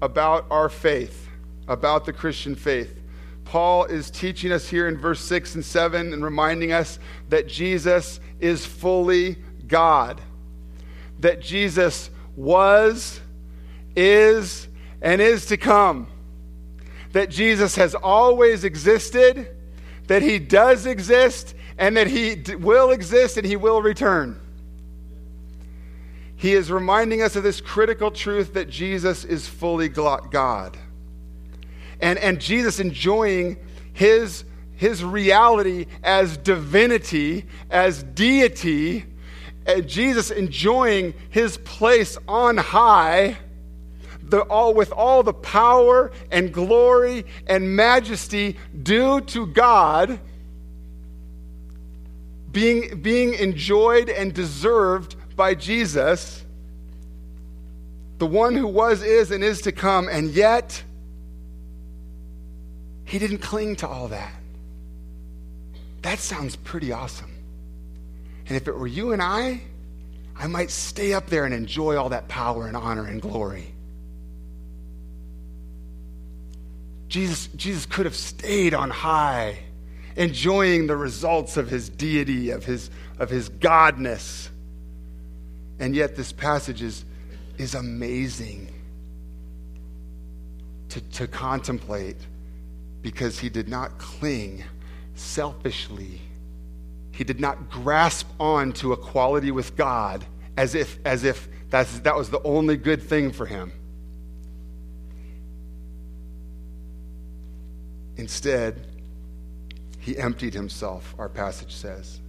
[0.00, 1.28] about our faith,
[1.68, 2.98] about the Christian faith.
[3.44, 8.20] Paul is teaching us here in verse 6 and 7 and reminding us that Jesus
[8.40, 10.20] is fully God.
[11.20, 13.20] That Jesus was,
[13.94, 14.68] is,
[15.00, 16.08] and is to come.
[17.12, 19.48] That Jesus has always existed,
[20.08, 24.40] that he does exist, and that he will exist and he will return.
[26.36, 30.76] He is reminding us of this critical truth that Jesus is fully God.
[32.04, 33.56] And, and Jesus enjoying
[33.94, 39.06] his, his reality as divinity, as deity,
[39.64, 43.38] and Jesus enjoying his place on high.
[44.22, 50.20] The, all, with all the power and glory and majesty due to God,
[52.52, 56.44] being, being enjoyed and deserved by Jesus,
[58.18, 60.82] the one who was, is, and is to come, and yet
[63.14, 64.32] he didn't cling to all that.
[66.02, 67.30] That sounds pretty awesome.
[68.48, 69.60] And if it were you and I,
[70.36, 73.72] I might stay up there and enjoy all that power and honor and glory.
[77.06, 79.60] Jesus, Jesus could have stayed on high,
[80.16, 84.48] enjoying the results of his deity, of his, of his godness.
[85.78, 87.04] And yet, this passage is,
[87.58, 88.74] is amazing
[90.88, 92.16] to, to contemplate
[93.04, 94.64] because he did not cling
[95.14, 96.20] selfishly.
[97.12, 102.16] He did not grasp on to equality with God as if, as if that's, that
[102.16, 103.70] was the only good thing for him.
[108.16, 108.88] Instead,
[110.00, 112.20] he emptied himself, our passage says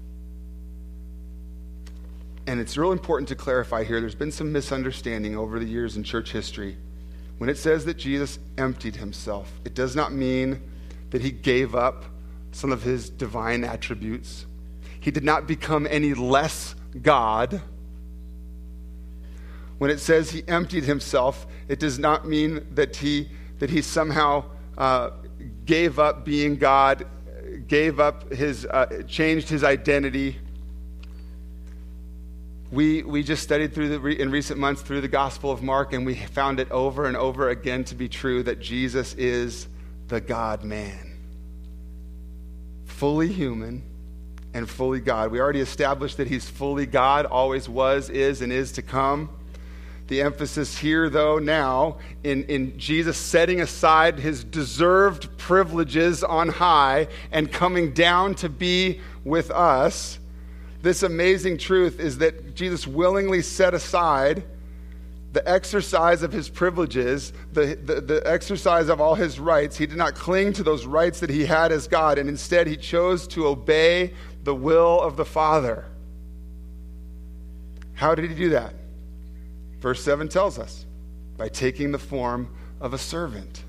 [2.47, 6.03] and it's real important to clarify here there's been some misunderstanding over the years in
[6.03, 6.77] church history.
[7.37, 10.61] When it says that Jesus emptied himself, it does not mean
[11.09, 12.05] that he gave up
[12.51, 14.45] some of his divine attributes.
[14.99, 17.61] He did not become any less God.
[19.77, 24.45] When it says he emptied himself, it does not mean that he, that he somehow
[24.77, 25.11] uh,
[25.65, 27.05] gave up being God,
[27.67, 30.39] gave up his, uh, changed his identity
[32.71, 36.05] we, we just studied through the, in recent months through the Gospel of Mark, and
[36.05, 39.67] we found it over and over again to be true that Jesus is
[40.07, 41.17] the God man.
[42.85, 43.83] Fully human
[44.53, 45.31] and fully God.
[45.31, 49.29] We already established that he's fully God, always was, is, and is to come.
[50.07, 57.07] The emphasis here, though, now in, in Jesus setting aside his deserved privileges on high
[57.31, 60.19] and coming down to be with us
[60.85, 64.43] this amazing truth is that Jesus willingly set aside
[65.33, 69.77] the exercise of his privileges, the, the, the, exercise of all his rights.
[69.77, 72.77] He did not cling to those rights that he had as God, and instead he
[72.77, 75.85] chose to obey the will of the Father.
[77.95, 78.75] How did he do that?
[79.79, 80.85] Verse 7 tells us
[81.35, 82.47] by taking the form
[82.79, 83.63] of a servant,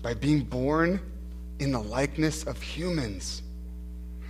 [0.00, 1.00] by being born
[1.58, 3.42] in the likeness of humans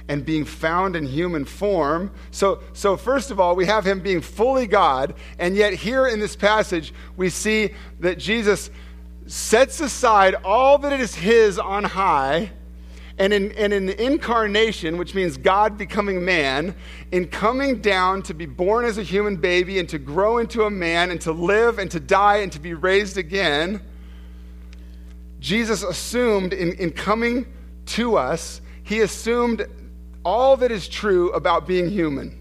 [0.09, 2.11] and being found in human form.
[2.31, 6.21] So, so, first of all, we have him being fully God, and yet here in
[6.21, 8.71] this passage, we see that Jesus
[9.27, 12.51] sets aside all that is his on high.
[13.19, 16.75] And in, and in the incarnation, which means God becoming man,
[17.13, 20.71] in coming down to be born as a human baby and to grow into a
[20.71, 23.83] man and to live and to die and to be raised again,
[25.41, 27.47] Jesus assumed in, in coming
[27.87, 29.67] to us, he assumed
[30.25, 32.41] all that is true about being human,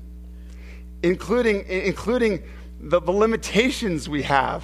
[1.04, 2.44] including, including
[2.80, 4.64] the, the limitations we have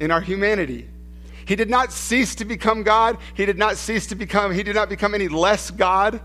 [0.00, 0.88] in our humanity.
[1.46, 3.16] He did not cease to become God.
[3.34, 6.20] He did not cease to become, he did not become any less God.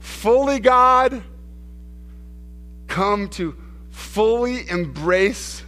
[0.00, 1.22] Fully God,
[2.88, 3.56] come to
[3.90, 5.62] fully embrace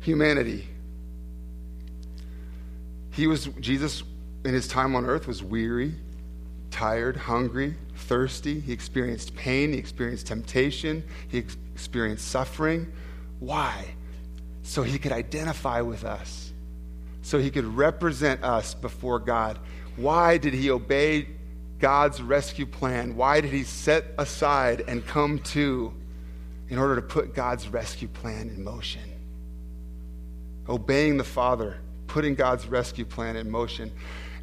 [0.00, 0.68] humanity.
[3.10, 4.04] He was, Jesus,
[4.44, 5.94] in his time on earth, was weary,
[6.70, 7.74] tired, hungry,
[8.08, 8.58] thirsty.
[8.58, 9.72] He experienced pain.
[9.72, 11.04] He experienced temptation.
[11.28, 12.90] He ex- experienced suffering.
[13.38, 13.94] Why?
[14.62, 16.52] So he could identify with us,
[17.22, 19.58] so he could represent us before God.
[19.96, 21.28] Why did he obey
[21.78, 23.16] God's rescue plan?
[23.16, 25.94] Why did he set aside and come to
[26.68, 29.02] in order to put God's rescue plan in motion?
[30.68, 33.90] Obeying the Father, putting God's rescue plan in motion.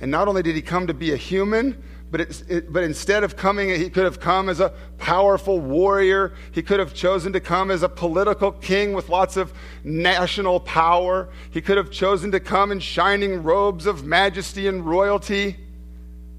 [0.02, 3.36] And not only did he come to be a human, but, it, but instead of
[3.36, 6.34] coming, he could have come as a powerful warrior.
[6.52, 11.30] He could have chosen to come as a political king with lots of national power.
[11.52, 15.58] He could have chosen to come in shining robes of majesty and royalty.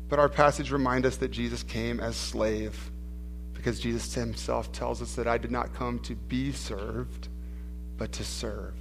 [0.08, 2.90] But our passage reminds us that Jesus came as slave
[3.52, 7.28] because Jesus himself tells us that I did not come to be served,
[7.98, 8.74] but to serve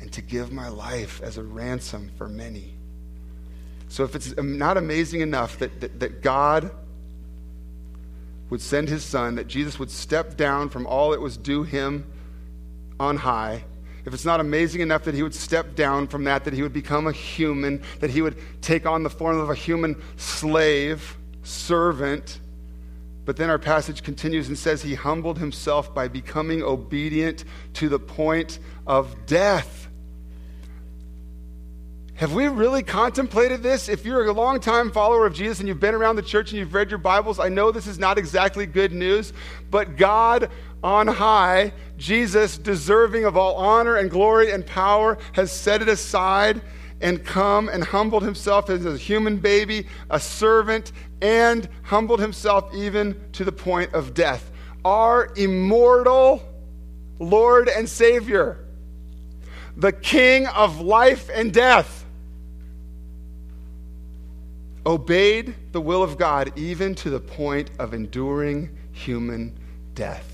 [0.00, 2.74] and to give my life as a ransom for many.
[3.92, 6.70] So if it's not amazing enough that, that, that, God
[8.48, 12.10] would send his son, that Jesus would step down from all that was due him
[12.98, 13.64] on high,
[14.06, 16.72] if it's not amazing enough that he would step down from that, that he would
[16.72, 22.40] become a human, that he would take on the form of a human slave, servant,
[23.26, 27.98] but then our passage continues and says he humbled himself by becoming obedient to the
[27.98, 29.90] point of death.
[32.22, 33.88] Have we really contemplated this?
[33.88, 36.72] If you're a long-time follower of Jesus and you've been around the church and you've
[36.72, 39.32] read your Bibles, I know this is not exactly good news,
[39.72, 40.48] but God
[40.84, 46.62] on high, Jesus, deserving of all honor and glory and power, has set it aside
[47.00, 53.20] and come and humbled himself as a human baby, a servant, and humbled himself even
[53.32, 54.52] to the point of death.
[54.84, 56.40] Our immortal
[57.18, 58.64] Lord and Savior,
[59.76, 62.01] the King of life and death
[64.84, 69.58] obeyed the will of God even to the point of enduring human
[69.94, 70.28] death.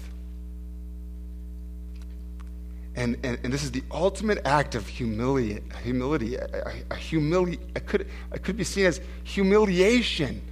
[2.97, 6.35] And, and, and this is the ultimate act of humili- humility.
[6.35, 6.45] A,
[6.91, 10.43] a, humili- it could, it could be seen as humiliation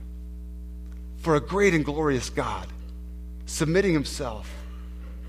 [1.17, 2.69] for a great and glorious God,
[3.47, 4.49] submitting himself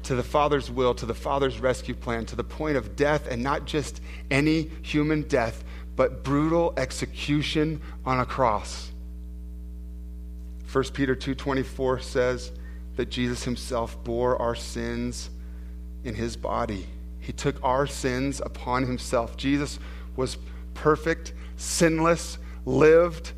[0.03, 3.41] to the Father's will, to the Father's rescue plan, to the point of death, and
[3.41, 3.99] not just
[4.29, 5.63] any human death,
[5.97, 8.91] but brutal execution on a cross.
[10.71, 12.51] 1 Peter 2:24 says
[12.95, 15.29] that Jesus himself bore our sins
[16.05, 16.87] in his body.
[17.19, 19.35] He took our sins upon himself.
[19.35, 19.79] Jesus
[20.15, 20.37] was
[20.75, 23.31] perfect, sinless, lived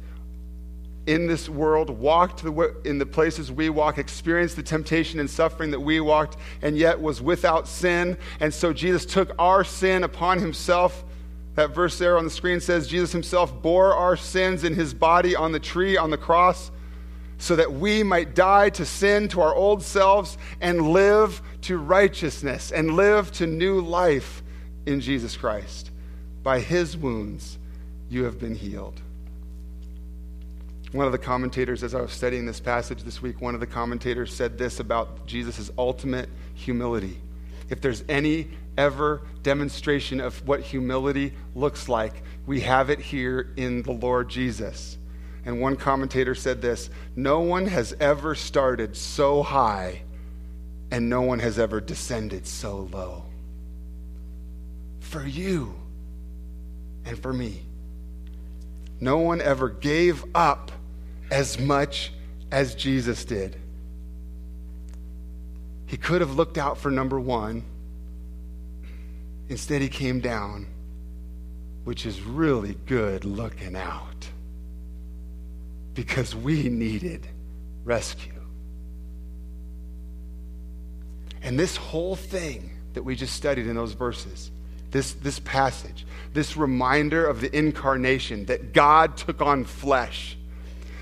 [1.07, 5.79] in this world, walked in the places we walk, experienced the temptation and suffering that
[5.79, 8.17] we walked, and yet was without sin.
[8.39, 11.05] And so Jesus took our sin upon himself
[11.60, 15.35] that verse there on the screen says Jesus himself bore our sins in his body
[15.35, 16.71] on the tree, on the cross,
[17.37, 22.71] so that we might die to sin, to our old selves, and live to righteousness
[22.71, 24.41] and live to new life
[24.85, 25.91] in Jesus Christ.
[26.43, 27.60] By his wounds,
[28.10, 29.01] you have been healed.
[30.93, 33.67] One of the commentators, as I was studying this passage this week, one of the
[33.67, 37.19] commentators said this about Jesus' ultimate humility.
[37.69, 38.47] If there's any
[38.80, 42.23] ever demonstration of what humility looks like.
[42.48, 44.98] We have it here in the Lord Jesus.
[45.46, 50.04] And one commentator said this No one has ever started so high,
[50.92, 53.25] and no one has ever descended so low.
[55.02, 55.75] for you
[57.04, 57.63] and for me.
[59.02, 60.71] No one ever gave up
[61.32, 62.13] as much
[62.52, 63.56] as Jesus did.
[65.88, 67.63] He could have looked out for number one.
[69.50, 70.67] Instead, he came down,
[71.83, 74.29] which is really good looking out
[75.95, 77.27] because we needed
[77.83, 78.31] rescue.
[81.41, 84.52] And this whole thing that we just studied in those verses,
[84.91, 90.37] this, this passage, this reminder of the incarnation that God took on flesh,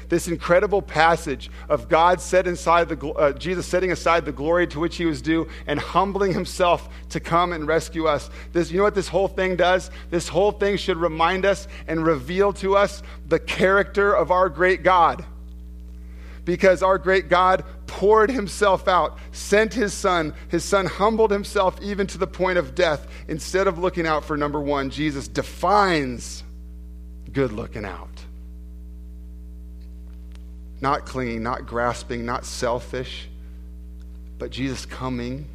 [0.10, 4.80] this incredible passage of God set inside the, uh, Jesus setting aside the glory to
[4.80, 8.30] which he was due and humbling himself to come and rescue us.
[8.53, 9.91] This, you know what this whole thing does?
[10.10, 14.84] This whole thing should remind us and reveal to us the character of our great
[14.84, 15.26] God
[16.47, 20.34] because our great God poured himself out, sent his son.
[20.47, 23.05] His son humbled himself even to the point of death.
[23.28, 26.45] Instead of looking out for number one, Jesus defines
[27.34, 28.16] good looking out.
[30.80, 33.28] Not clinging, not grasping, not selfish,
[34.38, 35.48] but Jesus coming,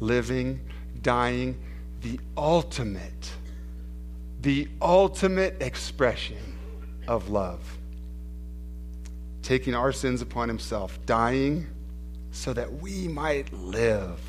[0.00, 0.60] living,
[1.02, 1.58] dying,
[2.02, 3.32] the ultimate,
[4.40, 6.38] the ultimate expression
[7.08, 7.78] of love
[9.48, 11.66] taking our sins upon himself, dying
[12.32, 14.20] so that we might live.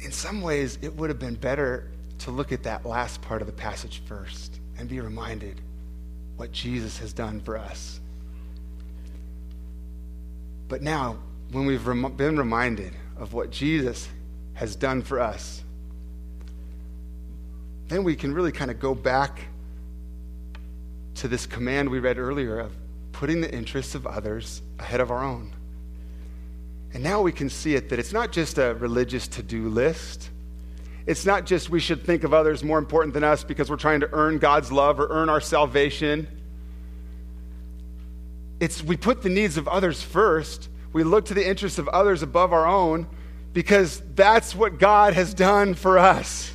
[0.00, 1.91] In some ways, it would have been better
[2.24, 5.60] to look at that last part of the passage first and be reminded
[6.36, 8.00] what Jesus has done for us.
[10.68, 11.18] But now,
[11.50, 14.08] when we've rem- been reminded of what Jesus
[14.54, 15.62] has done for us,
[17.88, 19.40] then we can really kind of go back
[21.16, 22.72] to this command we read earlier of
[23.12, 25.52] putting the interests of others ahead of our own.
[26.94, 30.30] And now we can see it that it's not just a religious to do list.
[31.06, 34.00] It's not just we should think of others more important than us because we're trying
[34.00, 36.28] to earn God's love or earn our salvation.
[38.60, 40.68] It's we put the needs of others first.
[40.92, 43.08] We look to the interests of others above our own
[43.52, 46.51] because that's what God has done for us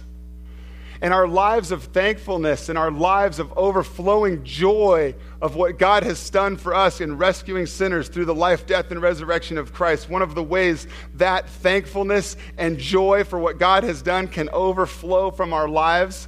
[1.02, 6.30] and our lives of thankfulness and our lives of overflowing joy of what God has
[6.30, 10.10] done for us in rescuing sinners through the life, death, and resurrection of Christ.
[10.10, 15.32] One of the ways that thankfulness and joy for what God has done can overflow
[15.32, 16.28] from our lives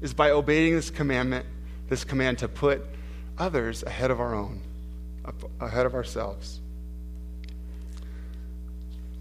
[0.00, 1.46] is by obeying this commandment,
[1.88, 2.84] this command to put
[3.38, 4.60] others ahead of our own,
[5.60, 6.60] ahead of ourselves.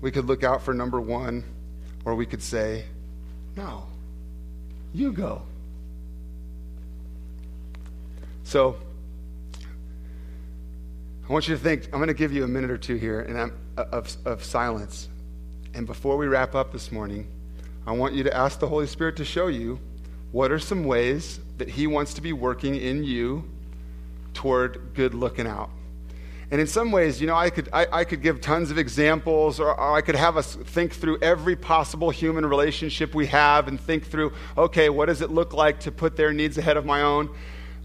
[0.01, 1.43] We could look out for number one,
[2.05, 2.85] or we could say,
[3.55, 3.85] no.
[4.93, 5.43] You go.
[8.43, 8.75] So,
[11.27, 13.21] I want you to think, I'm going to give you a minute or two here
[13.21, 15.07] and I'm, uh, of, of silence.
[15.73, 17.27] And before we wrap up this morning,
[17.87, 19.79] I want you to ask the Holy Spirit to show you
[20.33, 23.49] what are some ways that He wants to be working in you
[24.33, 25.69] toward good looking out.
[26.51, 29.57] And in some ways, you know, I could, I, I could give tons of examples,
[29.57, 33.79] or, or, I could have us think through every possible human relationship we have and
[33.79, 37.03] think through, okay, what does it look like to put their needs ahead of my
[37.03, 37.33] own?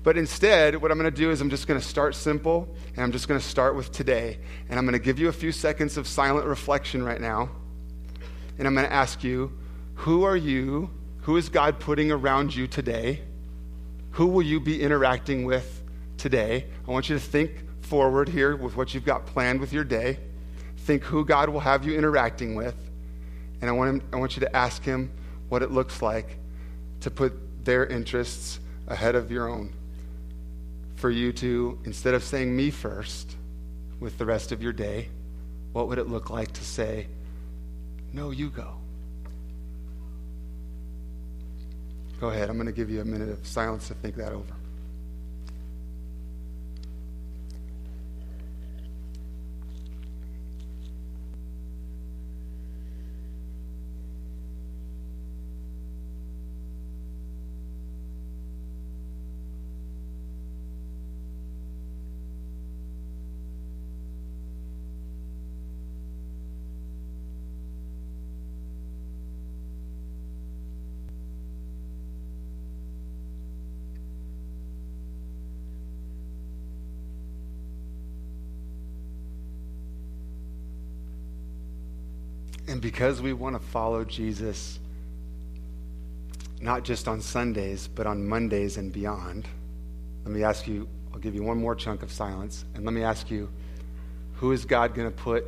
[0.02, 3.04] But instead, what I'm going to do is I'm just going to start simple, and
[3.04, 4.38] I'm just going to start with today.
[4.68, 7.50] And I'm going to give you a few seconds of silent reflection right now.
[8.58, 9.56] And I'm going to ask you,
[9.94, 10.90] who are you?
[11.22, 13.22] Who is God putting around you today?
[14.12, 15.82] Who will you be interacting with
[16.18, 16.66] today?
[16.86, 20.18] I want you to think forward here with what you've got planned with your day.
[20.78, 22.74] Think who God will have you interacting with.
[23.60, 25.10] And I want, him, I want you to ask Him
[25.48, 26.38] what it looks like
[27.00, 29.72] to put their interests ahead of your own.
[30.96, 33.36] For you to, instead of saying me first
[34.00, 35.08] with the rest of your day,
[35.72, 37.06] what would it look like to say,
[38.12, 38.74] no, you go?
[42.20, 42.48] Go ahead.
[42.48, 44.54] I'm going to give you a minute of silence to think that over.
[82.68, 84.78] And because we want to follow Jesus,
[86.62, 89.46] not just on Sundays, but on Mondays and beyond,
[90.24, 93.02] let me ask you, I'll give you one more chunk of silence, and let me
[93.02, 93.50] ask you,
[94.36, 95.44] Who is God going to put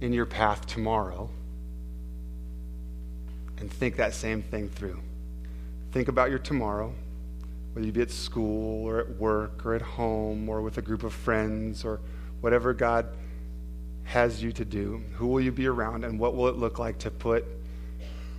[0.00, 1.28] in your path tomorrow?
[3.58, 4.98] And think that same thing through.
[5.92, 6.94] Think about your tomorrow,
[7.74, 11.02] whether you be at school or at work or at home or with a group
[11.02, 12.00] of friends or
[12.40, 13.06] whatever God
[14.08, 15.02] has you to do.
[15.16, 17.44] Who will you be around and what will it look like to put,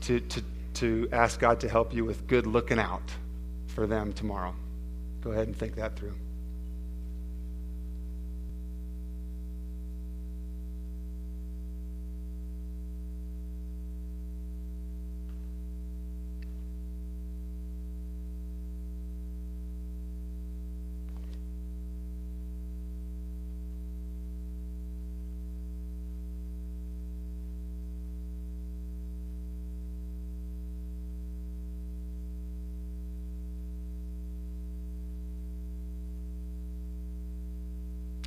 [0.02, 0.44] to, to,
[0.74, 3.04] to ask God to help you with good looking out
[3.68, 4.56] for them tomorrow?
[5.22, 6.16] Go ahead and think that through.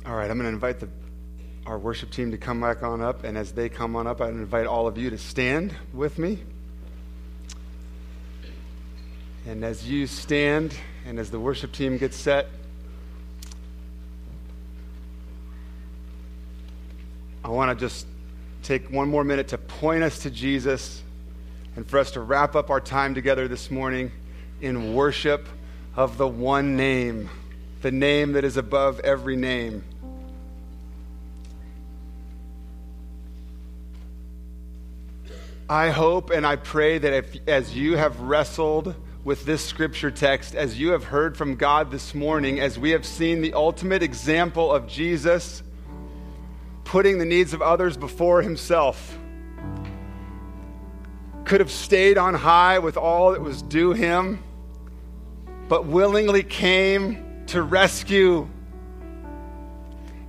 [0.05, 0.89] All right, I'm going to invite the,
[1.65, 3.23] our worship team to come back on up.
[3.23, 6.43] And as they come on up, I invite all of you to stand with me.
[9.47, 10.75] And as you stand,
[11.05, 12.47] and as the worship team gets set,
[17.45, 18.05] I want to just
[18.61, 21.01] take one more minute to point us to Jesus
[21.77, 24.11] and for us to wrap up our time together this morning
[24.59, 25.47] in worship
[25.95, 27.29] of the one name,
[27.81, 29.83] the name that is above every name.
[35.73, 38.93] I hope and I pray that if, as you have wrestled
[39.23, 43.07] with this scripture text, as you have heard from God this morning, as we have
[43.07, 45.63] seen the ultimate example of Jesus
[46.83, 49.17] putting the needs of others before himself,
[51.43, 54.43] could have stayed on high with all that was due him,
[55.69, 58.47] but willingly came to rescue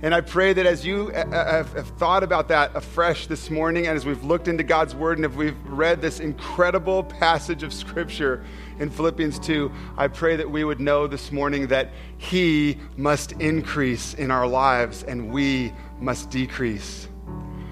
[0.01, 3.87] and I pray that as you uh, uh, have, thought about that afresh this morning,
[3.87, 7.73] and as we've looked into God's Word, and if we've read this incredible passage of
[7.73, 8.43] Scripture
[8.79, 14.13] in Philippians 2, I pray that we would know this morning that He must increase
[14.13, 17.07] in our lives and we must decrease.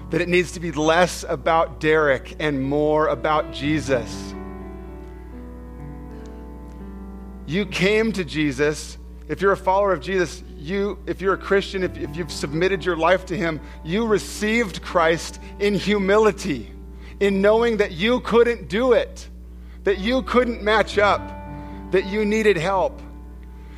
[0.08, 4.34] That it needs to be less about Derek and more about Jesus.
[7.46, 8.96] You came to Jesus.
[9.28, 12.84] If you're a follower of Jesus, you, if you're a Christian, if, if you've submitted
[12.84, 16.72] your life to Him, you received Christ in humility,
[17.20, 19.28] in knowing that you couldn't do it,
[19.84, 21.20] that you couldn't match up,
[21.90, 23.00] that you needed help.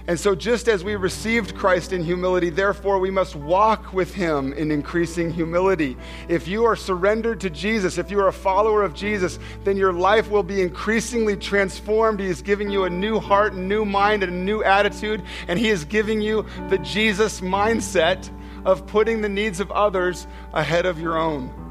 [0.09, 4.53] And so, just as we received Christ in humility, therefore we must walk with him
[4.53, 5.97] in increasing humility.
[6.29, 9.93] If you are surrendered to Jesus, if you are a follower of Jesus, then your
[9.93, 12.21] life will be increasingly transformed.
[12.21, 15.25] He is giving you a new heart, a new mind, and a new attitude.
[15.49, 18.31] And he is giving you the Jesus mindset
[18.65, 21.66] of putting the needs of others ahead of your own.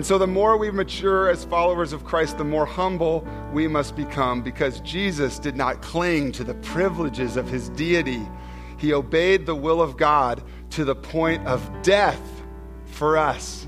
[0.00, 3.22] And so, the more we mature as followers of Christ, the more humble
[3.52, 8.26] we must become because Jesus did not cling to the privileges of his deity.
[8.78, 12.18] He obeyed the will of God to the point of death
[12.86, 13.66] for us.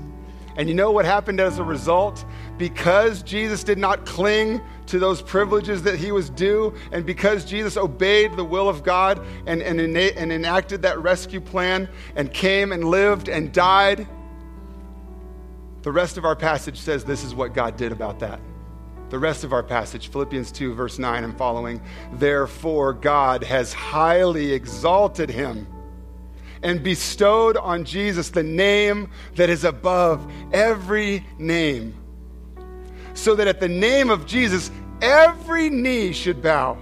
[0.55, 2.25] And you know what happened as a result?
[2.57, 7.77] Because Jesus did not cling to those privileges that he was due, and because Jesus
[7.77, 12.85] obeyed the will of God and, and, and enacted that rescue plan and came and
[12.85, 14.07] lived and died
[15.83, 18.39] the rest of our passage says this is what God did about that.
[19.09, 21.81] The rest of our passage, Philippians 2, verse 9 and following,
[22.13, 25.67] therefore God has highly exalted him
[26.63, 31.93] and bestowed on Jesus the name that is above every name,
[33.13, 34.71] so that at the name of Jesus,
[35.01, 36.77] every knee should bow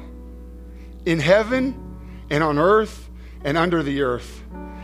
[1.05, 1.97] in heaven
[2.29, 3.09] and on earth
[3.43, 4.43] and under the earth,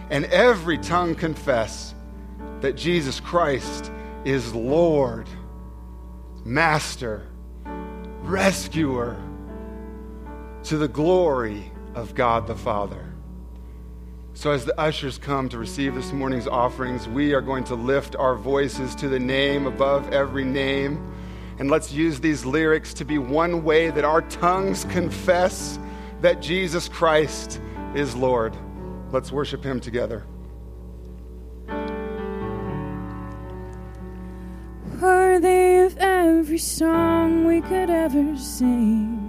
[0.09, 1.93] and every tongue confess
[2.61, 3.91] that Jesus Christ
[4.27, 5.29] is Lord,
[6.43, 7.25] Master,
[8.23, 9.15] Rescuer,
[10.63, 13.05] to the glory of God the Father.
[14.33, 18.17] So, as the ushers come to receive this morning's offerings, we are going to lift
[18.17, 21.09] our voices to the name above every name.
[21.57, 25.79] And let's use these lyrics to be one way that our tongues confess
[26.19, 27.61] that Jesus Christ
[27.95, 28.53] is Lord.
[29.13, 30.25] Let's worship Him together.
[35.01, 39.26] Worthy of every song we could ever sing.